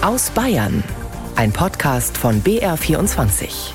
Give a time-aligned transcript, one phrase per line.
[0.00, 0.84] Aus Bayern.
[1.34, 3.72] Ein Podcast von BR24.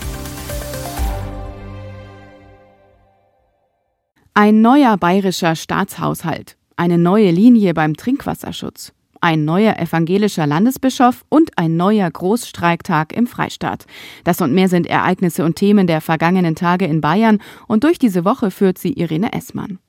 [4.33, 6.55] Ein neuer bayerischer Staatshaushalt.
[6.77, 8.93] Eine neue Linie beim Trinkwasserschutz.
[9.19, 13.85] Ein neuer evangelischer Landesbischof und ein neuer Großstreiktag im Freistaat.
[14.23, 18.23] Das und mehr sind Ereignisse und Themen der vergangenen Tage in Bayern und durch diese
[18.23, 19.79] Woche führt sie Irene Essmann.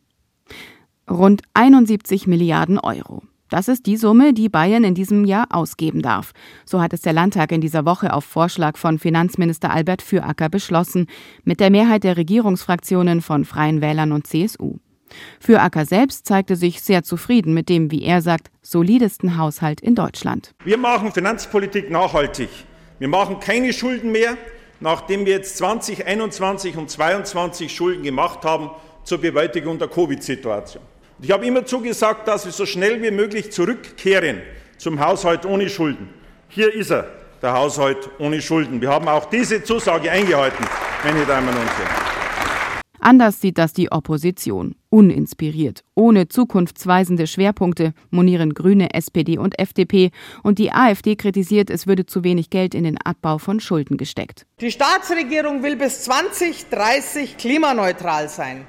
[1.08, 3.22] Rund 71 Milliarden Euro.
[3.54, 6.32] Das ist die Summe, die Bayern in diesem Jahr ausgeben darf.
[6.64, 11.06] So hat es der Landtag in dieser Woche auf Vorschlag von Finanzminister Albert Füracker beschlossen,
[11.44, 14.78] mit der Mehrheit der Regierungsfraktionen von Freien Wählern und CSU.
[15.38, 20.50] Füracker selbst zeigte sich sehr zufrieden mit dem, wie er sagt, solidesten Haushalt in Deutschland.
[20.64, 22.48] Wir machen Finanzpolitik nachhaltig.
[22.98, 24.36] Wir machen keine Schulden mehr,
[24.80, 28.70] nachdem wir jetzt 2021 und 2022 Schulden gemacht haben
[29.04, 30.82] zur Bewältigung der Covid-Situation.
[31.22, 34.42] Ich habe immer zugesagt, dass wir so schnell wie möglich zurückkehren
[34.78, 36.08] zum Haushalt ohne Schulden.
[36.48, 37.06] Hier ist er,
[37.40, 38.80] der Haushalt ohne Schulden.
[38.80, 40.64] Wir haben auch diese Zusage eingehalten,
[41.04, 42.04] meine Damen und Herren.
[43.00, 44.76] Anders sieht das die Opposition.
[44.88, 50.10] Uninspiriert, ohne zukunftsweisende Schwerpunkte monieren Grüne, SPD und FDP.
[50.42, 54.46] Und die AfD kritisiert, es würde zu wenig Geld in den Abbau von Schulden gesteckt.
[54.60, 58.66] Die Staatsregierung will bis 2030 klimaneutral sein.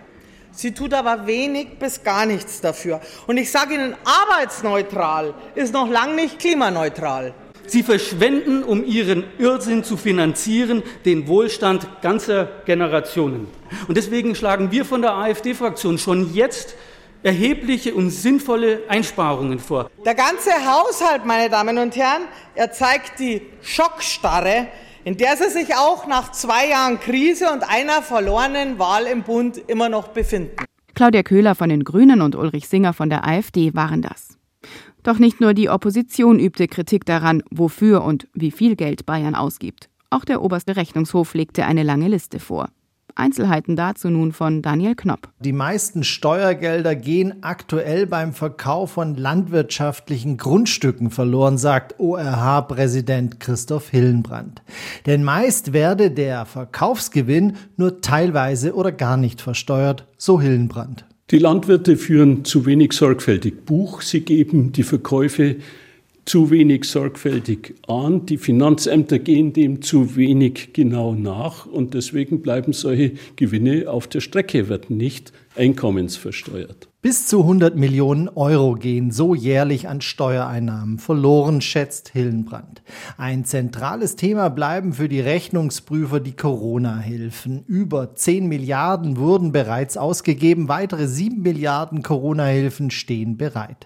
[0.56, 3.02] Sie tut aber wenig bis gar nichts dafür.
[3.28, 7.34] Und ich sage Ihnen, arbeitsneutral ist noch lang nicht klimaneutral.
[7.68, 13.48] Sie verschwenden, um ihren Irrsinn zu finanzieren, den Wohlstand ganzer Generationen.
[13.88, 16.76] Und deswegen schlagen wir von der AfD-Fraktion schon jetzt
[17.24, 19.90] erhebliche und sinnvolle Einsparungen vor.
[20.06, 24.68] Der ganze Haushalt, meine Damen und Herren, er zeigt die Schockstarre,
[25.06, 29.58] in der sie sich auch nach zwei Jahren Krise und einer verlorenen Wahl im Bund
[29.68, 30.58] immer noch befinden.
[30.96, 34.38] Claudia Köhler von den Grünen und Ulrich Singer von der AfD waren das.
[35.04, 39.90] Doch nicht nur die Opposition übte Kritik daran, wofür und wie viel Geld Bayern ausgibt.
[40.10, 42.70] Auch der oberste Rechnungshof legte eine lange Liste vor.
[43.16, 45.30] Einzelheiten dazu nun von Daniel Knopp.
[45.40, 54.62] Die meisten Steuergelder gehen aktuell beim Verkauf von landwirtschaftlichen Grundstücken verloren, sagt ORH-Präsident Christoph Hillenbrand.
[55.06, 61.06] Denn meist werde der Verkaufsgewinn nur teilweise oder gar nicht versteuert, so Hillenbrand.
[61.32, 64.02] Die Landwirte führen zu wenig sorgfältig Buch.
[64.02, 65.56] Sie geben die Verkäufe
[66.26, 68.26] zu wenig sorgfältig an.
[68.26, 74.22] Die Finanzämter gehen dem zu wenig genau nach und deswegen bleiben solche Gewinne auf der
[74.22, 76.90] Strecke, werden nicht einkommensversteuert.
[77.06, 82.82] Bis zu 100 Millionen Euro gehen so jährlich an Steuereinnahmen verloren, schätzt Hillenbrand.
[83.20, 87.64] Ein zentrales Thema bleiben für die Rechnungsprüfer die Corona-Hilfen.
[87.68, 93.86] Über 10 Milliarden wurden bereits ausgegeben, weitere 7 Milliarden Corona-Hilfen stehen bereit.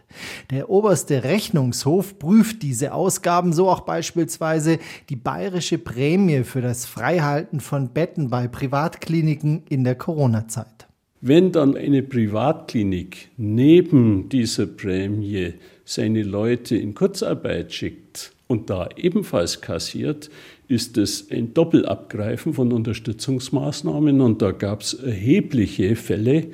[0.50, 4.79] Der oberste Rechnungshof prüft diese Ausgaben, so auch beispielsweise
[5.09, 10.88] die bayerische Prämie für das Freihalten von Betten bei Privatkliniken in der Corona-Zeit.
[11.22, 15.53] Wenn dann eine Privatklinik neben dieser Prämie
[15.84, 20.29] seine Leute in Kurzarbeit schickt und da ebenfalls kassiert,
[20.69, 26.47] ist es ein Doppelabgreifen von Unterstützungsmaßnahmen und da gab es erhebliche Fälle,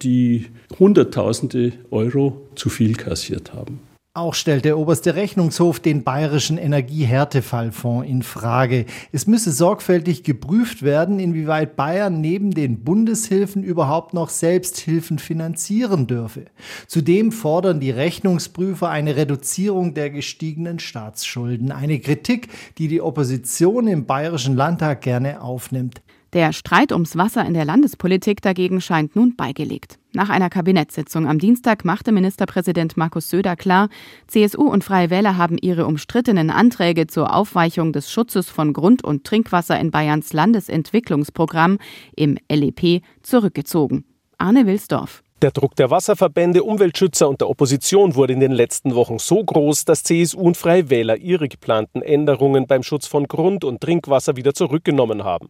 [0.00, 0.46] die
[0.78, 3.80] Hunderttausende Euro zu viel kassiert haben.
[4.16, 8.86] Auch stellt der oberste Rechnungshof den bayerischen Energiehärtefallfonds in Frage.
[9.12, 16.46] Es müsse sorgfältig geprüft werden, inwieweit Bayern neben den Bundeshilfen überhaupt noch Selbsthilfen finanzieren dürfe.
[16.86, 21.70] Zudem fordern die Rechnungsprüfer eine Reduzierung der gestiegenen Staatsschulden.
[21.70, 26.00] Eine Kritik, die die Opposition im bayerischen Landtag gerne aufnimmt.
[26.36, 29.98] Der Streit ums Wasser in der Landespolitik dagegen scheint nun beigelegt.
[30.12, 33.88] Nach einer Kabinettssitzung am Dienstag machte Ministerpräsident Markus Söder klar,
[34.26, 39.24] CSU und Freie Wähler haben ihre umstrittenen Anträge zur Aufweichung des Schutzes von Grund- und
[39.24, 41.78] Trinkwasser in Bayerns Landesentwicklungsprogramm
[42.14, 44.04] im LEP zurückgezogen.
[44.36, 45.22] Arne Wilsdorf.
[45.40, 49.86] Der Druck der Wasserverbände, Umweltschützer und der Opposition wurde in den letzten Wochen so groß,
[49.86, 54.52] dass CSU und Freie Wähler ihre geplanten Änderungen beim Schutz von Grund- und Trinkwasser wieder
[54.52, 55.48] zurückgenommen haben.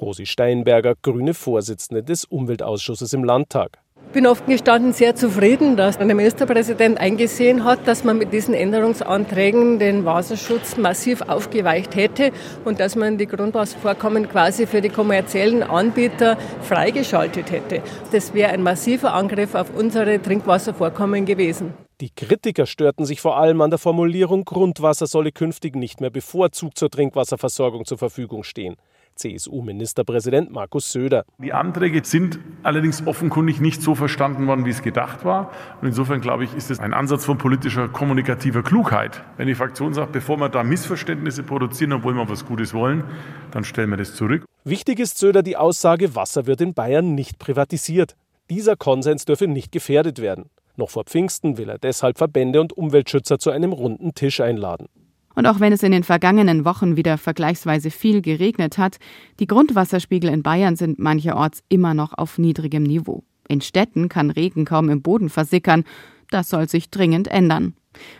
[0.00, 3.78] Rosi Steinberger, grüne Vorsitzende des Umweltausschusses im Landtag.
[4.06, 8.54] Ich bin offen gestanden sehr zufrieden, dass der Ministerpräsident eingesehen hat, dass man mit diesen
[8.54, 12.30] Änderungsanträgen den Wasserschutz massiv aufgeweicht hätte
[12.64, 17.82] und dass man die Grundwasservorkommen quasi für die kommerziellen Anbieter freigeschaltet hätte.
[18.12, 21.74] Das wäre ein massiver Angriff auf unsere Trinkwasservorkommen gewesen.
[22.00, 26.78] Die Kritiker störten sich vor allem an der Formulierung, Grundwasser solle künftig nicht mehr bevorzugt
[26.78, 28.76] zur Trinkwasserversorgung zur Verfügung stehen.
[29.14, 31.24] CSU-Ministerpräsident Markus Söder.
[31.38, 35.50] Die Anträge sind allerdings offenkundig nicht so verstanden worden, wie es gedacht war.
[35.80, 39.22] Und insofern glaube ich, ist es ein Ansatz von politischer, kommunikativer Klugheit.
[39.36, 43.04] Wenn die Fraktion sagt, bevor wir da Missverständnisse produzieren, obwohl wir was Gutes wollen,
[43.50, 44.44] dann stellen wir das zurück.
[44.64, 48.16] Wichtig ist Söder die Aussage, Wasser wird in Bayern nicht privatisiert.
[48.50, 50.50] Dieser Konsens dürfe nicht gefährdet werden.
[50.76, 54.88] Noch vor Pfingsten will er deshalb Verbände und Umweltschützer zu einem runden Tisch einladen.
[55.34, 58.98] Und auch wenn es in den vergangenen Wochen wieder vergleichsweise viel geregnet hat,
[59.40, 63.24] die Grundwasserspiegel in Bayern sind mancherorts immer noch auf niedrigem Niveau.
[63.48, 65.84] In Städten kann Regen kaum im Boden versickern.
[66.30, 67.74] Das soll sich dringend ändern.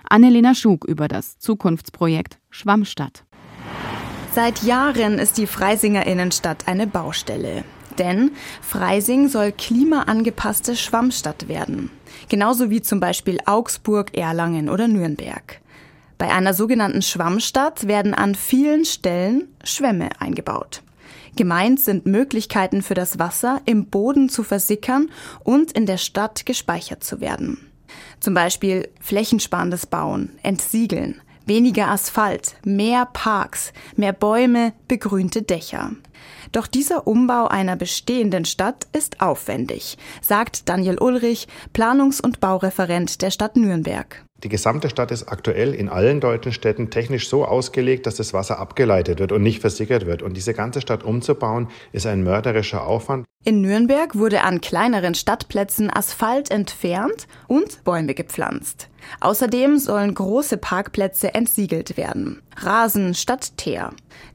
[0.08, 3.24] Annelena Schug über das Zukunftsprojekt Schwammstadt.
[4.32, 7.64] Seit Jahren ist die Freisinger Innenstadt eine Baustelle.
[7.98, 11.90] Denn Freising soll klimaangepasste Schwammstadt werden.
[12.28, 15.60] Genauso wie zum Beispiel Augsburg, Erlangen oder Nürnberg.
[16.18, 20.82] Bei einer sogenannten Schwammstadt werden an vielen Stellen Schwämme eingebaut.
[21.36, 25.10] Gemeint sind Möglichkeiten für das Wasser im Boden zu versickern
[25.42, 27.72] und in der Stadt gespeichert zu werden.
[28.20, 35.90] Zum Beispiel flächensparendes Bauen, Entsiegeln, weniger Asphalt, mehr Parks, mehr Bäume, begrünte Dächer.
[36.52, 43.30] Doch dieser Umbau einer bestehenden Stadt ist aufwendig, sagt Daniel Ulrich, Planungs- und Baureferent der
[43.30, 44.24] Stadt Nürnberg.
[44.44, 48.58] Die gesamte Stadt ist aktuell in allen deutschen Städten technisch so ausgelegt, dass das Wasser
[48.58, 50.22] abgeleitet wird und nicht versickert wird.
[50.22, 53.24] Und diese ganze Stadt umzubauen, ist ein mörderischer Aufwand.
[53.46, 58.88] In Nürnberg wurde an kleineren Stadtplätzen Asphalt entfernt und Bäume gepflanzt.
[59.20, 62.40] Außerdem sollen große Parkplätze entsiegelt werden.
[62.56, 63.90] Rasen statt Teer.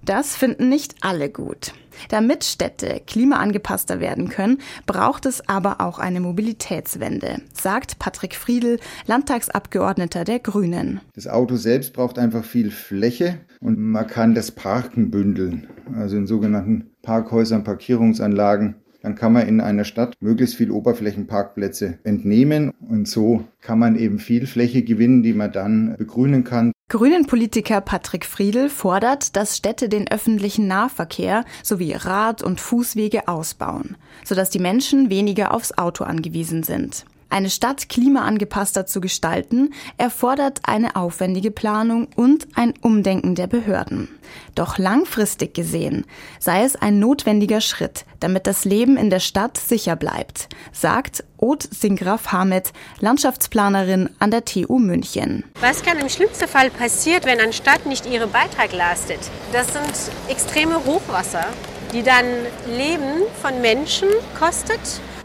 [0.06, 1.74] Das finden nicht alle gut.
[2.10, 10.24] Damit Städte klimaangepasster werden können, braucht es aber auch eine Mobilitätswende, sagt Patrick Friedl, Landtagsabgeordneter
[10.24, 11.02] der Grünen.
[11.16, 16.28] Das Auto selbst braucht einfach viel Fläche und man kann das Parken bündeln, also in
[16.28, 18.76] sogenannten Parkhäusern, Parkierungsanlagen.
[19.02, 24.20] Dann kann man in einer Stadt möglichst viel Oberflächenparkplätze entnehmen und so kann man eben
[24.20, 26.74] viel Fläche gewinnen, die man dann begrünen kann.
[26.90, 34.50] Grünen-Politiker Patrick Friedl fordert, dass Städte den öffentlichen Nahverkehr sowie Rad- und Fußwege ausbauen, sodass
[34.50, 37.06] die Menschen weniger aufs Auto angewiesen sind.
[37.32, 44.10] Eine Stadt klimaangepasster zu gestalten, erfordert eine aufwendige Planung und ein Umdenken der Behörden.
[44.56, 46.06] Doch langfristig gesehen
[46.40, 51.68] sei es ein notwendiger Schritt, damit das Leben in der Stadt sicher bleibt, sagt Oth
[51.72, 55.44] Singraf Hamed, Landschaftsplanerin an der TU München.
[55.62, 59.20] Was kann im schlimmsten Fall passieren, wenn eine Stadt nicht ihren Beitrag leistet?
[59.54, 61.46] Das sind extreme Hochwasser,
[61.94, 62.26] die dann
[62.68, 64.80] Leben von Menschen kostet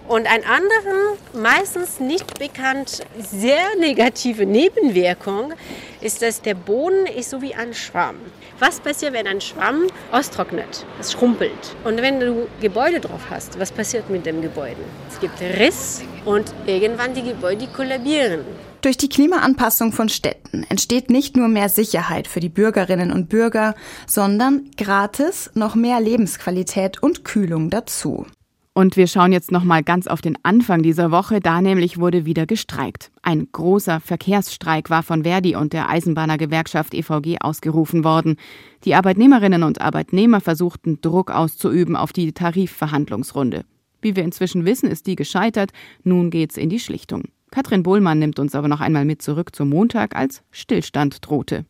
[0.09, 5.55] und ein anderen, meistens nicht bekannt, sehr negative Nebenwirkung
[6.01, 8.17] ist, dass der Boden ist so wie ein Schwamm.
[8.59, 10.85] Was passiert, wenn ein Schwamm austrocknet?
[11.01, 11.77] Es schrumpelt.
[11.85, 14.81] Und wenn du Gebäude drauf hast, was passiert mit dem Gebäude?
[15.11, 18.41] Es gibt Riss und irgendwann die Gebäude kollabieren.
[18.83, 23.75] Durch die Klimaanpassung von Städten entsteht nicht nur mehr Sicherheit für die Bürgerinnen und Bürger,
[24.07, 28.27] sondern gratis noch mehr Lebensqualität und Kühlung dazu.
[28.77, 32.27] Und wir schauen jetzt noch mal ganz auf den Anfang dieser Woche, da nämlich wurde
[32.27, 33.13] wieder gestreikt.
[33.23, 38.35] Ein großer Verkehrsstreik war von Verdi und der Eisenbahnergewerkschaft EVG ausgerufen worden.
[38.85, 43.65] Die Arbeitnehmerinnen und Arbeitnehmer versuchten Druck auszuüben auf die Tarifverhandlungsrunde.
[44.03, 45.71] Wie wir inzwischen wissen, ist die gescheitert.
[46.03, 47.23] Nun geht's in die Schlichtung.
[47.53, 51.65] Katrin Bohlmann nimmt uns aber noch einmal mit zurück zum Montag, als Stillstand drohte.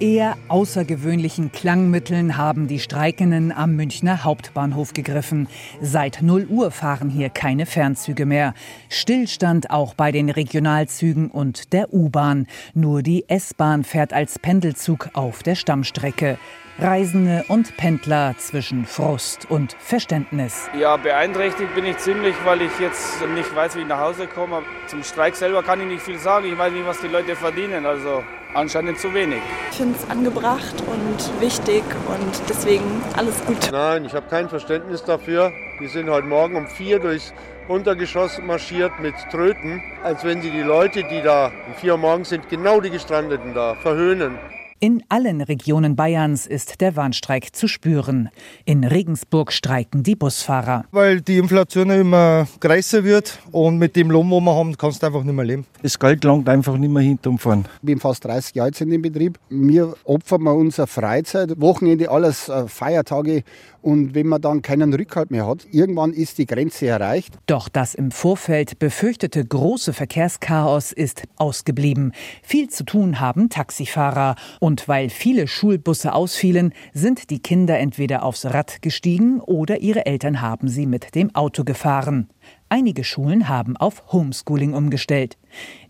[0.00, 5.48] Eher außergewöhnlichen Klangmitteln haben die Streikenden am Münchner Hauptbahnhof gegriffen.
[5.80, 8.54] Seit 0 Uhr fahren hier keine Fernzüge mehr.
[8.88, 12.46] Stillstand auch bei den Regionalzügen und der U-Bahn.
[12.74, 16.38] Nur die S-Bahn fährt als Pendelzug auf der Stammstrecke.
[16.78, 20.68] Reisende und Pendler zwischen Frust und Verständnis.
[20.76, 24.62] Ja, beeinträchtigt bin ich ziemlich, weil ich jetzt nicht weiß, wie ich nach Hause komme.
[24.88, 26.46] Zum Streik selber kann ich nicht viel sagen.
[26.52, 27.86] Ich weiß nicht, was die Leute verdienen.
[27.86, 29.40] Also anscheinend zu wenig.
[29.70, 33.70] Ich finde es angebracht und wichtig und deswegen alles gut.
[33.70, 35.52] Nein, ich habe kein Verständnis dafür.
[35.80, 37.32] Die sind heute Morgen um vier durchs
[37.68, 42.30] Untergeschoss marschiert mit Tröten, als wenn sie die Leute, die da um vier Uhr morgens
[42.30, 44.38] sind, genau die Gestrandeten da verhöhnen.
[44.84, 48.28] In allen Regionen Bayerns ist der Warnstreik zu spüren.
[48.66, 50.84] In Regensburg streiken die Busfahrer.
[50.92, 55.06] Weil die Inflation immer größer wird und mit dem Lohn, wo wir haben, kannst du
[55.06, 55.64] einfach nicht mehr leben.
[55.80, 57.64] Das Geld langt einfach nicht mehr hinterm fahren.
[57.76, 59.38] Ich bin fast 30 Jahre jetzt in dem Betrieb.
[59.48, 63.42] Wir opfern wir unsere Freizeit, Wochenende, alles äh, Feiertage
[63.84, 67.34] Und wenn man dann keinen Rückhalt mehr hat, irgendwann ist die Grenze erreicht.
[67.46, 72.12] Doch das im Vorfeld befürchtete große Verkehrschaos ist ausgeblieben.
[72.42, 74.36] Viel zu tun haben Taxifahrer.
[74.58, 80.40] Und weil viele Schulbusse ausfielen, sind die Kinder entweder aufs Rad gestiegen oder ihre Eltern
[80.40, 82.30] haben sie mit dem Auto gefahren.
[82.70, 85.36] Einige Schulen haben auf Homeschooling umgestellt.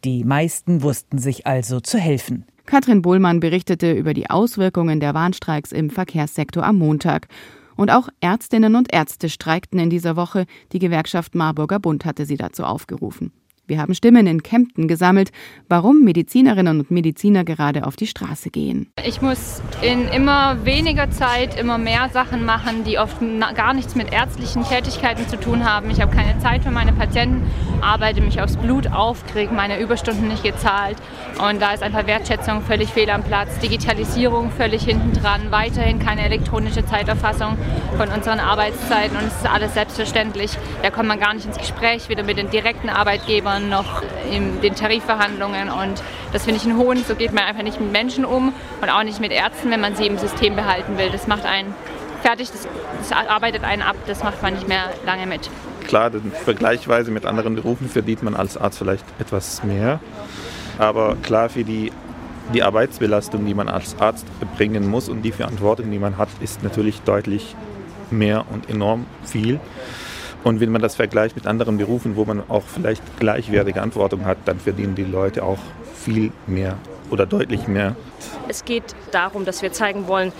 [0.02, 2.44] Die meisten wussten sich also zu helfen.
[2.66, 7.28] Katrin Bohlmann berichtete über die Auswirkungen der Warnstreiks im Verkehrssektor am Montag.
[7.76, 10.46] Und auch Ärztinnen und Ärzte streikten in dieser Woche.
[10.72, 13.32] Die Gewerkschaft Marburger Bund hatte sie dazu aufgerufen.
[13.66, 15.30] Wir haben Stimmen in Kempten gesammelt,
[15.70, 18.92] warum Medizinerinnen und Mediziner gerade auf die Straße gehen.
[19.06, 23.16] Ich muss in immer weniger Zeit immer mehr Sachen machen, die oft
[23.54, 25.90] gar nichts mit ärztlichen Tätigkeiten zu tun haben.
[25.90, 30.28] Ich habe keine Zeit für meine Patienten, arbeite mich aufs Blut auf, kriege meine Überstunden
[30.28, 30.98] nicht gezahlt.
[31.38, 36.22] Und da ist einfach Wertschätzung völlig fehl am Platz, Digitalisierung völlig hinten dran, weiterhin keine
[36.22, 37.56] elektronische Zeiterfassung
[37.96, 40.50] von unseren Arbeitszeiten und es ist alles selbstverständlich.
[40.82, 44.60] Da kommt man gar nicht ins Gespräch, weder mit den direkten Arbeitgebern Jahren noch in
[44.60, 45.70] den Tarifverhandlungen.
[45.70, 47.04] Und das finde ich einen hohen.
[47.04, 49.96] So geht man einfach nicht mit Menschen um und auch nicht mit Ärzten, wenn man
[49.96, 51.10] sie im System behalten will.
[51.10, 51.74] Das macht einen
[52.22, 52.68] fertig, das,
[52.98, 55.50] das arbeitet einen ab, das macht man nicht mehr lange mit.
[55.86, 56.10] Klar,
[56.44, 60.00] vergleichsweise mit anderen Berufen verdient man als Arzt vielleicht etwas mehr.
[60.78, 61.92] Aber klar, für die,
[62.54, 66.62] die Arbeitsbelastung, die man als Arzt bringen muss und die Verantwortung, die man hat, ist
[66.62, 67.54] natürlich deutlich
[68.10, 69.60] mehr und enorm viel.
[70.44, 74.36] Und wenn man das vergleicht mit anderen Berufen, wo man auch vielleicht gleichwertige Antwortung hat,
[74.44, 75.58] dann verdienen die Leute auch
[75.94, 76.76] viel mehr
[77.10, 77.96] oder deutlich mehr.
[78.46, 80.32] Es geht darum, dass wir zeigen wollen,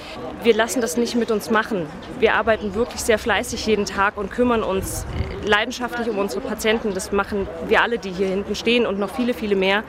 [0.43, 1.87] wir lassen das nicht mit uns machen.
[2.21, 5.07] Wir arbeiten wirklich sehr fleißig jeden Tag und kümmern uns
[5.45, 6.93] leidenschaftlich um unsere Patienten.
[6.93, 9.85] Das machen wir alle, die hier hinten stehen und noch viele, viele mehr.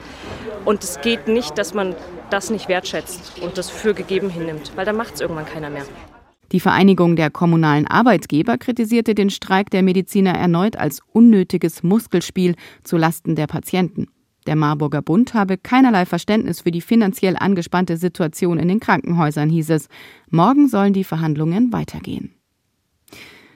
[0.64, 1.94] Und es geht nicht, dass man
[2.30, 5.84] das nicht wertschätzt und das für gegeben hinnimmt, weil dann macht es irgendwann keiner mehr.
[6.52, 12.96] Die Vereinigung der kommunalen Arbeitgeber kritisierte den Streik der Mediziner erneut als unnötiges Muskelspiel zu
[12.96, 14.06] Lasten der Patienten.
[14.46, 19.70] Der Marburger Bund habe keinerlei Verständnis für die finanziell angespannte Situation in den Krankenhäusern, hieß
[19.70, 19.88] es.
[20.30, 22.32] Morgen sollen die Verhandlungen weitergehen.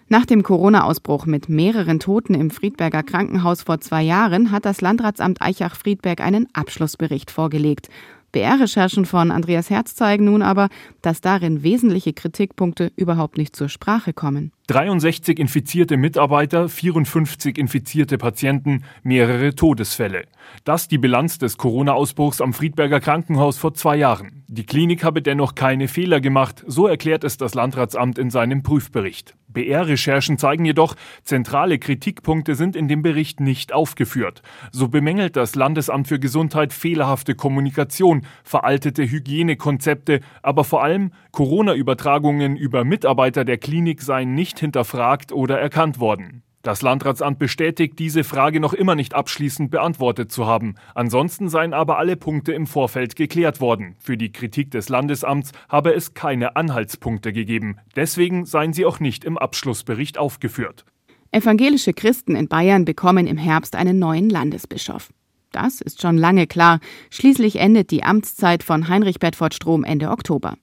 [0.09, 5.41] Nach dem Corona-Ausbruch mit mehreren Toten im Friedberger Krankenhaus vor zwei Jahren hat das Landratsamt
[5.41, 7.89] Eichach-Friedberg einen Abschlussbericht vorgelegt.
[8.33, 10.69] BR-Recherchen von Andreas Herz zeigen nun aber,
[11.03, 14.53] dass darin wesentliche Kritikpunkte überhaupt nicht zur Sprache kommen.
[14.69, 20.27] 63 infizierte Mitarbeiter, 54 infizierte Patienten, mehrere Todesfälle.
[20.65, 24.45] Das die Bilanz des Corona-Ausbruchs am Friedberger Krankenhaus vor zwei Jahren.
[24.47, 29.35] Die Klinik habe dennoch keine Fehler gemacht, so erklärt es das Landratsamt in seinem Prüfbericht.
[29.53, 34.43] BR-Recherchen zeigen jedoch, zentrale Kritikpunkte sind in dem Bericht nicht aufgeführt.
[34.73, 42.85] So bemängelt das Landesamt für Gesundheit fehlerhafte Kommunikation, veraltete Hygienekonzepte, aber vor allem Corona-Übertragungen über
[42.85, 46.43] Mitarbeiter der Klinik seien nicht hinterfragt oder erkannt worden.
[46.63, 50.75] Das Landratsamt bestätigt, diese Frage noch immer nicht abschließend beantwortet zu haben.
[50.95, 53.97] Ansonsten seien aber alle Punkte im Vorfeld geklärt worden.
[53.99, 57.79] Für die Kritik des Landesamts habe es keine Anhaltspunkte gegeben.
[57.97, 60.85] Deswegen seien sie auch nicht im Abschlussbericht aufgeführt.
[61.33, 65.11] Evangelische Christen in Bayern bekommen im Herbst einen neuen Landesbischof.
[65.53, 66.81] Das ist schon lange klar.
[67.09, 70.57] Schließlich endet die Amtszeit von Heinrich Bedford Strom Ende Oktober.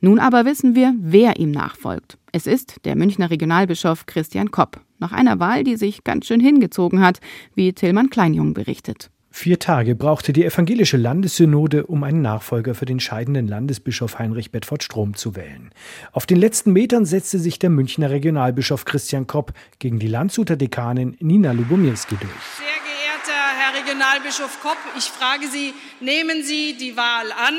[0.00, 2.18] Nun aber wissen wir, wer ihm nachfolgt.
[2.32, 7.00] Es ist der Münchner Regionalbischof Christian Kopp, nach einer Wahl, die sich ganz schön hingezogen
[7.00, 7.20] hat,
[7.54, 9.10] wie Tillmann Kleinjung berichtet.
[9.32, 14.82] Vier Tage brauchte die evangelische Landessynode, um einen Nachfolger für den scheidenden Landesbischof Heinrich Bedford
[14.82, 15.70] Strom zu wählen.
[16.10, 21.16] Auf den letzten Metern setzte sich der Münchner Regionalbischof Christian Kopp gegen die Landshuter Dekanin
[21.20, 22.32] Nina Lubomirski durch.
[22.56, 27.54] Sehr geehrter Herr Regionalbischof Kopp, ich frage Sie, nehmen Sie die Wahl an?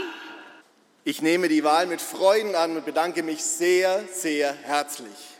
[1.05, 5.30] Ich nehme die Wahl mit Freuden an und bedanke mich sehr, sehr herzlich.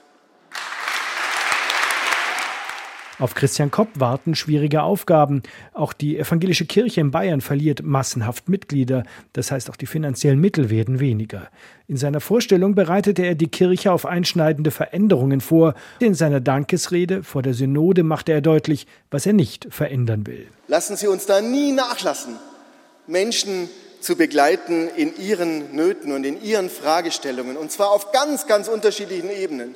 [3.22, 5.44] Auf Christian Kopp warten schwierige Aufgaben.
[5.74, 9.04] Auch die evangelische Kirche in Bayern verliert massenhaft Mitglieder.
[9.34, 11.50] Das heißt, auch die finanziellen Mittel werden weniger.
[11.88, 15.76] In seiner Vorstellung bereitete er die Kirche auf einschneidende Veränderungen vor.
[16.00, 20.48] In seiner Dankesrede vor der Synode machte er deutlich, was er nicht verändern will.
[20.68, 22.38] Lassen Sie uns da nie nachlassen,
[23.06, 28.68] Menschen zu begleiten in ihren Nöten und in ihren Fragestellungen, und zwar auf ganz, ganz
[28.68, 29.76] unterschiedlichen Ebenen.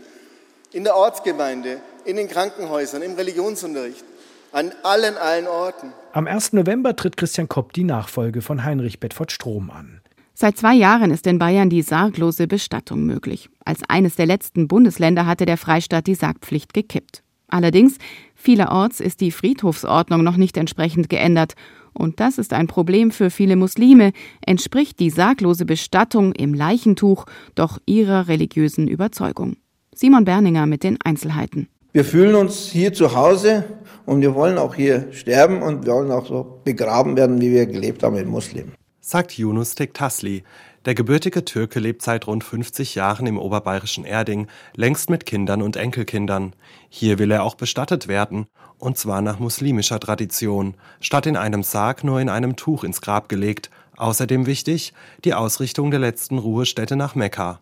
[0.71, 4.05] In der Ortsgemeinde, in den Krankenhäusern, im Religionsunterricht,
[4.51, 5.93] an allen, allen Orten.
[6.13, 6.53] Am 1.
[6.53, 10.01] November tritt Christian Kopp die Nachfolge von Heinrich Bedford Strom an.
[10.33, 13.49] Seit zwei Jahren ist in Bayern die sarglose Bestattung möglich.
[13.63, 17.23] Als eines der letzten Bundesländer hatte der Freistaat die Sargpflicht gekippt.
[17.47, 17.97] Allerdings,
[18.33, 21.55] vielerorts ist die Friedhofsordnung noch nicht entsprechend geändert
[21.93, 24.11] und das ist ein Problem für viele Muslime,
[24.45, 29.55] entspricht die sarglose Bestattung im Leichentuch doch ihrer religiösen Überzeugung.
[29.93, 31.69] Simon Berninger mit den Einzelheiten.
[31.95, 33.63] Wir fühlen uns hier zu Hause
[34.05, 37.67] und wir wollen auch hier sterben und wir wollen auch so begraben werden, wie wir
[37.67, 38.73] gelebt haben mit Muslimen.
[38.99, 40.43] Sagt Yunus Tektasli.
[40.83, 45.77] Der gebürtige Türke lebt seit rund 50 Jahren im oberbayerischen Erding, längst mit Kindern und
[45.77, 46.51] Enkelkindern.
[46.89, 48.47] Hier will er auch bestattet werden,
[48.77, 53.29] und zwar nach muslimischer Tradition, statt in einem Sarg nur in einem Tuch ins Grab
[53.29, 53.69] gelegt.
[53.95, 54.91] Außerdem wichtig,
[55.23, 57.61] die Ausrichtung der letzten Ruhestätte nach Mekka.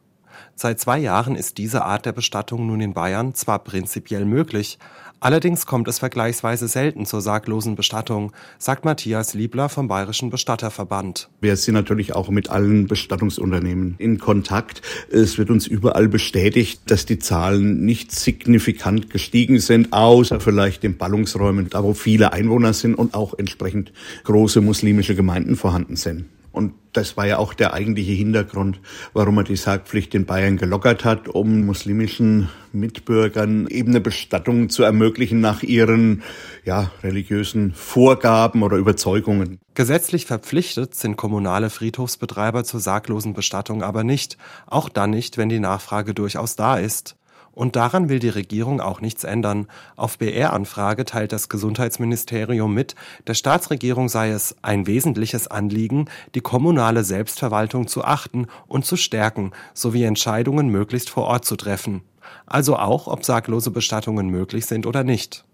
[0.55, 4.77] Seit zwei Jahren ist diese Art der Bestattung nun in Bayern zwar prinzipiell möglich,
[5.19, 11.29] allerdings kommt es vergleichsweise selten zur sarglosen Bestattung, sagt Matthias Liebler vom Bayerischen Bestatterverband.
[11.41, 14.81] Wir sind natürlich auch mit allen Bestattungsunternehmen in Kontakt.
[15.09, 20.97] Es wird uns überall bestätigt, dass die Zahlen nicht signifikant gestiegen sind, außer vielleicht in
[20.97, 23.93] Ballungsräumen, da wo viele Einwohner sind und auch entsprechend
[24.25, 26.25] große muslimische Gemeinden vorhanden sind.
[26.53, 28.79] Und das war ja auch der eigentliche Hintergrund,
[29.13, 34.83] warum er die Sargpflicht in Bayern gelockert hat, um muslimischen Mitbürgern eben eine Bestattung zu
[34.83, 36.21] ermöglichen nach ihren
[36.63, 39.59] ja, religiösen Vorgaben oder Überzeugungen.
[39.73, 45.59] Gesetzlich verpflichtet sind kommunale Friedhofsbetreiber zur sarglosen Bestattung aber nicht, auch dann nicht, wenn die
[45.59, 47.15] Nachfrage durchaus da ist.
[47.53, 49.67] Und daran will die Regierung auch nichts ändern.
[49.95, 52.95] Auf BR-Anfrage teilt das Gesundheitsministerium mit,
[53.27, 59.51] der Staatsregierung sei es ein wesentliches Anliegen, die kommunale Selbstverwaltung zu achten und zu stärken,
[59.73, 62.01] sowie Entscheidungen möglichst vor Ort zu treffen.
[62.45, 65.45] Also auch, ob sarglose Bestattungen möglich sind oder nicht.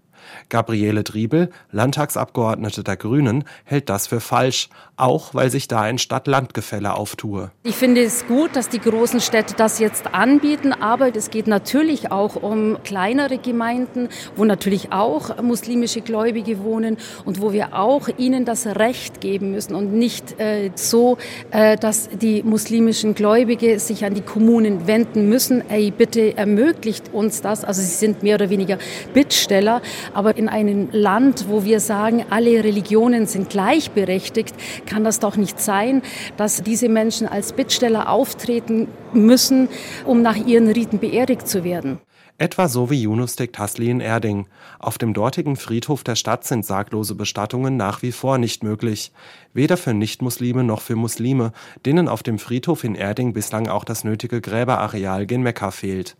[0.48, 6.94] Gabriele Driebel, Landtagsabgeordnete der Grünen, hält das für falsch, auch weil sich da ein Stadt-Land-Gefälle
[6.94, 7.50] auftue.
[7.62, 12.12] Ich finde es gut, dass die großen Städte das jetzt anbieten, aber es geht natürlich
[12.12, 18.44] auch um kleinere Gemeinden, wo natürlich auch muslimische Gläubige wohnen und wo wir auch ihnen
[18.44, 21.18] das Recht geben müssen und nicht äh, so,
[21.50, 25.68] äh, dass die muslimischen Gläubige sich an die Kommunen wenden müssen.
[25.70, 27.64] Ey, bitte ermöglicht uns das.
[27.64, 28.78] Also sie sind mehr oder weniger
[29.14, 29.82] Bittsteller,
[30.20, 35.58] aber in einem Land, wo wir sagen, alle Religionen sind gleichberechtigt, kann das doch nicht
[35.58, 36.02] sein,
[36.36, 39.70] dass diese Menschen als Bittsteller auftreten müssen,
[40.04, 42.00] um nach ihren Riten beerdigt zu werden.
[42.36, 44.46] Etwa so wie Yunus Tektasli in Erding.
[44.78, 49.12] Auf dem dortigen Friedhof der Stadt sind sarglose Bestattungen nach wie vor nicht möglich.
[49.54, 51.52] Weder für Nichtmuslime noch für Muslime,
[51.86, 56.18] denen auf dem Friedhof in Erding bislang auch das nötige Gräberareal gen Mekka fehlt.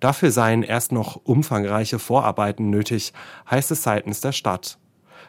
[0.00, 3.12] Dafür seien erst noch umfangreiche Vorarbeiten nötig,
[3.50, 4.78] heißt es seitens der Stadt.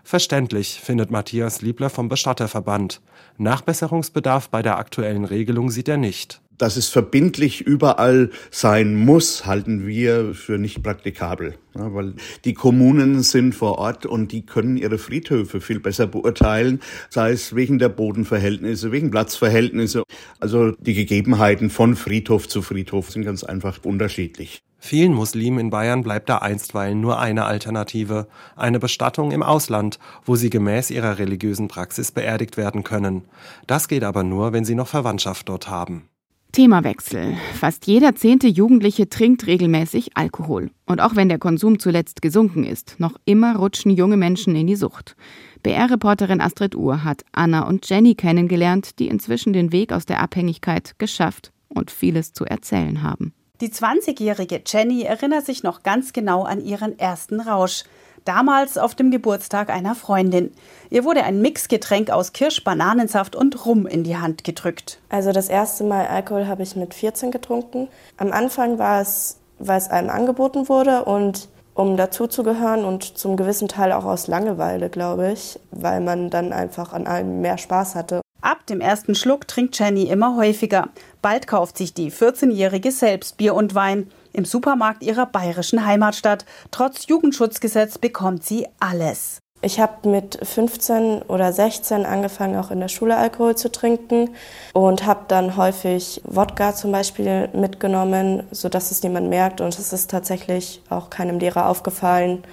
[0.03, 3.01] Verständlich, findet Matthias Liebler vom Bestatterverband.
[3.37, 6.42] Nachbesserungsbedarf bei der aktuellen Regelung sieht er nicht.
[6.57, 11.55] Dass es verbindlich überall sein muss, halten wir für nicht praktikabel.
[11.75, 12.13] Ja, weil
[12.45, 17.55] die Kommunen sind vor Ort und die können ihre Friedhöfe viel besser beurteilen, sei es
[17.55, 20.03] wegen der Bodenverhältnisse, wegen Platzverhältnisse.
[20.39, 24.61] Also die Gegebenheiten von Friedhof zu Friedhof sind ganz einfach unterschiedlich.
[24.85, 30.35] Vielen Muslimen in Bayern bleibt da einstweilen nur eine Alternative, eine Bestattung im Ausland, wo
[30.35, 33.23] sie gemäß ihrer religiösen Praxis beerdigt werden können.
[33.65, 36.09] Das geht aber nur, wenn sie noch Verwandtschaft dort haben.
[36.53, 37.35] Themawechsel.
[37.55, 40.69] Fast jeder zehnte Jugendliche trinkt regelmäßig Alkohol.
[40.85, 44.75] Und auch wenn der Konsum zuletzt gesunken ist, noch immer rutschen junge Menschen in die
[44.75, 45.15] Sucht.
[45.63, 50.93] BR-Reporterin Astrid Uhr hat Anna und Jenny kennengelernt, die inzwischen den Weg aus der Abhängigkeit
[50.99, 53.33] geschafft und vieles zu erzählen haben.
[53.59, 57.83] Die 20-jährige Jenny erinnert sich noch ganz genau an ihren ersten Rausch.
[58.25, 60.51] Damals auf dem Geburtstag einer Freundin.
[60.89, 64.99] Ihr wurde ein Mixgetränk aus Kirsch, Bananensaft und Rum in die Hand gedrückt.
[65.09, 67.89] Also das erste Mal Alkohol habe ich mit 14 getrunken.
[68.17, 73.67] Am Anfang war es, weil es einem angeboten wurde und um dazuzugehören und zum gewissen
[73.67, 78.21] Teil auch aus Langeweile, glaube ich, weil man dann einfach an allem mehr Spaß hatte.
[78.41, 80.89] Ab dem ersten Schluck trinkt Jenny immer häufiger.
[81.21, 84.11] Bald kauft sich die 14-Jährige selbst Bier und Wein.
[84.33, 86.45] Im Supermarkt ihrer bayerischen Heimatstadt.
[86.71, 89.39] Trotz Jugendschutzgesetz bekommt sie alles.
[89.61, 94.31] Ich habe mit 15 oder 16 angefangen, auch in der Schule Alkohol zu trinken
[94.73, 99.61] und habe dann häufig Wodka zum Beispiel mitgenommen, sodass es niemand merkt.
[99.61, 102.43] Und es ist tatsächlich auch keinem Lehrer aufgefallen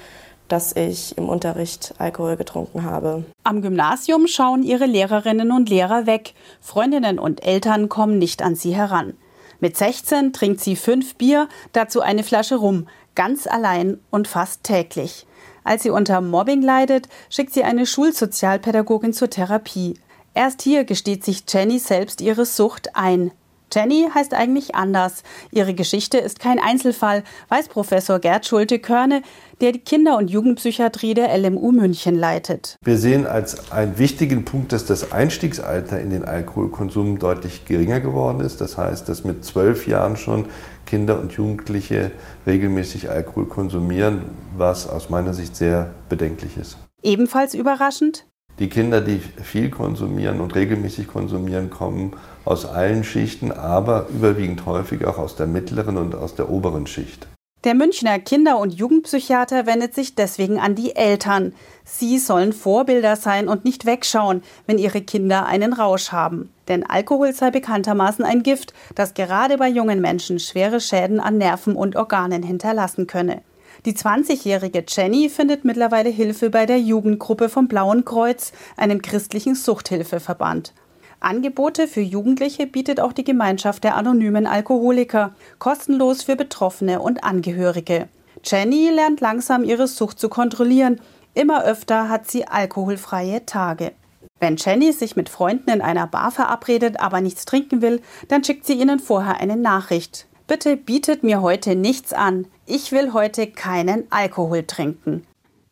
[0.50, 3.24] dass ich im Unterricht Alkohol getrunken habe.
[3.44, 6.34] Am Gymnasium schauen ihre Lehrerinnen und Lehrer weg.
[6.60, 9.14] Freundinnen und Eltern kommen nicht an sie heran.
[9.60, 15.26] Mit 16 trinkt sie fünf Bier, dazu eine Flasche Rum, ganz allein und fast täglich.
[15.64, 19.94] Als sie unter Mobbing leidet, schickt sie eine Schulsozialpädagogin zur Therapie.
[20.32, 23.32] Erst hier gesteht sich Jenny selbst ihre Sucht ein.
[23.72, 25.22] Jenny heißt eigentlich anders.
[25.50, 29.22] Ihre Geschichte ist kein Einzelfall, weiß Professor Gerd Schulte-Körne,
[29.60, 32.76] der die Kinder- und Jugendpsychiatrie der LMU München leitet.
[32.82, 38.40] Wir sehen als einen wichtigen Punkt, dass das Einstiegsalter in den Alkoholkonsum deutlich geringer geworden
[38.40, 38.60] ist.
[38.60, 40.46] Das heißt, dass mit zwölf Jahren schon
[40.86, 42.10] Kinder und Jugendliche
[42.46, 44.22] regelmäßig Alkohol konsumieren,
[44.56, 46.76] was aus meiner Sicht sehr bedenklich ist.
[47.02, 48.26] Ebenfalls überraschend?
[48.60, 52.12] Die Kinder, die viel konsumieren und regelmäßig konsumieren, kommen
[52.44, 57.26] aus allen Schichten, aber überwiegend häufig auch aus der mittleren und aus der oberen Schicht.
[57.64, 61.54] Der Münchner Kinder- und Jugendpsychiater wendet sich deswegen an die Eltern.
[61.84, 66.50] Sie sollen Vorbilder sein und nicht wegschauen, wenn ihre Kinder einen Rausch haben.
[66.68, 71.76] Denn Alkohol sei bekanntermaßen ein Gift, das gerade bei jungen Menschen schwere Schäden an Nerven
[71.76, 73.42] und Organen hinterlassen könne.
[73.86, 80.74] Die 20-jährige Jenny findet mittlerweile Hilfe bei der Jugendgruppe vom Blauen Kreuz, einem christlichen Suchthilfeverband.
[81.20, 88.08] Angebote für Jugendliche bietet auch die Gemeinschaft der anonymen Alkoholiker, kostenlos für Betroffene und Angehörige.
[88.44, 91.00] Jenny lernt langsam ihre Sucht zu kontrollieren.
[91.32, 93.92] Immer öfter hat sie alkoholfreie Tage.
[94.40, 98.66] Wenn Jenny sich mit Freunden in einer Bar verabredet, aber nichts trinken will, dann schickt
[98.66, 100.26] sie ihnen vorher eine Nachricht.
[100.50, 102.48] Bitte bietet mir heute nichts an.
[102.66, 105.22] Ich will heute keinen Alkohol trinken.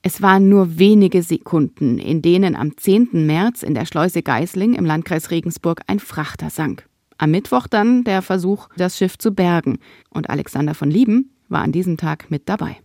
[0.03, 3.27] Es waren nur wenige Sekunden, in denen am 10.
[3.27, 6.87] März in der Schleuse Geißling im Landkreis Regensburg ein Frachter sank.
[7.17, 9.81] Am Mittwoch dann der Versuch, das Schiff zu bergen.
[10.11, 12.77] Und Alexander von Lieben war an diesem Tag mit dabei.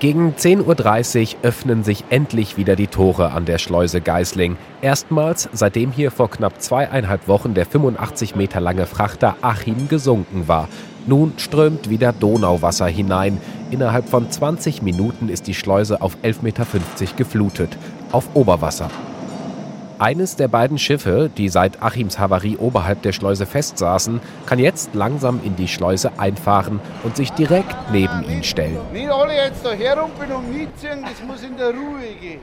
[0.00, 4.56] Gegen 10.30 Uhr öffnen sich endlich wieder die Tore an der Schleuse Geißling.
[4.82, 10.68] Erstmals, seitdem hier vor knapp zweieinhalb Wochen der 85 Meter lange Frachter Achim gesunken war.
[11.06, 13.40] Nun strömt wieder Donauwasser hinein.
[13.70, 16.66] Innerhalb von 20 Minuten ist die Schleuse auf 11,50 Meter
[17.16, 17.78] geflutet.
[18.10, 18.90] Auf Oberwasser.
[19.98, 25.40] Eines der beiden Schiffe, die seit Achims Havarie oberhalb der Schleuse festsaßen, kann jetzt langsam
[25.42, 28.78] in die Schleuse einfahren und sich direkt neben ihn stellen.
[28.92, 32.40] Nicht alle jetzt da herumpeln und mitziehen, das muss in der Ruhe gehen.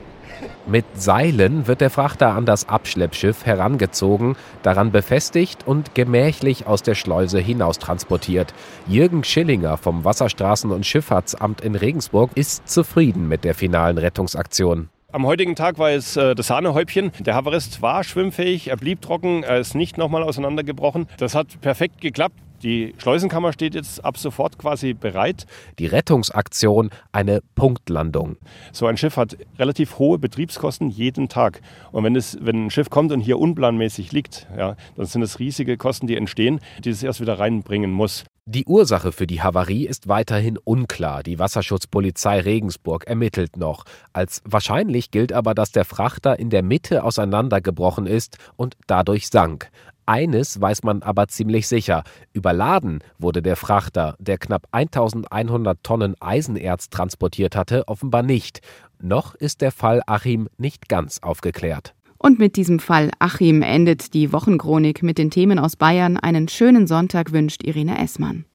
[0.66, 6.96] Mit Seilen wird der Frachter an das Abschleppschiff herangezogen, daran befestigt und gemächlich aus der
[6.96, 8.52] Schleuse hinaus transportiert.
[8.88, 14.90] Jürgen Schillinger vom Wasserstraßen- und Schifffahrtsamt in Regensburg ist zufrieden mit der finalen Rettungsaktion.
[15.14, 17.12] Am heutigen Tag war es äh, das Sahnehäubchen.
[17.20, 21.08] Der Havarist war schwimmfähig, er blieb trocken, er ist nicht nochmal auseinandergebrochen.
[21.18, 22.36] Das hat perfekt geklappt.
[22.64, 25.46] Die Schleusenkammer steht jetzt ab sofort quasi bereit.
[25.78, 28.38] Die Rettungsaktion eine Punktlandung.
[28.72, 31.62] So ein Schiff hat relativ hohe Betriebskosten jeden Tag.
[31.92, 35.38] Und wenn, es, wenn ein Schiff kommt und hier unplanmäßig liegt, ja, dann sind es
[35.38, 38.24] riesige Kosten, die entstehen, die es erst wieder reinbringen muss.
[38.46, 41.24] Die Ursache für die Havarie ist weiterhin unklar.
[41.24, 43.86] Die Wasserschutzpolizei Regensburg ermittelt noch.
[44.12, 49.70] Als wahrscheinlich gilt aber, dass der Frachter in der Mitte auseinandergebrochen ist und dadurch sank.
[50.06, 52.04] Eines weiß man aber ziemlich sicher.
[52.34, 58.60] Überladen wurde der Frachter, der knapp 1100 Tonnen Eisenerz transportiert hatte, offenbar nicht.
[59.00, 61.94] Noch ist der Fall Achim nicht ganz aufgeklärt.
[62.26, 66.16] Und mit diesem Fall Achim endet die Wochenchronik mit den Themen aus Bayern.
[66.16, 68.46] Einen schönen Sonntag wünscht Irene Essmann.